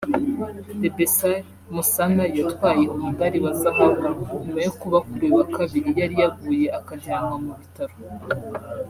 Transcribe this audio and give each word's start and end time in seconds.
Debesay 0.81 1.39
Mossana 1.73 2.23
yatwaye 2.37 2.83
umudali 2.93 3.37
wa 3.45 3.51
Zahabu 3.61 4.01
nyuma 4.43 4.59
yo 4.67 4.71
kuba 4.79 4.97
kuri 5.07 5.21
uyu 5.25 5.37
wa 5.39 5.45
Kabiri 5.55 5.89
yari 5.99 6.15
yaguye 6.21 6.65
akajyanwa 6.79 7.35
mu 7.43 7.53
bitaro 7.59 7.95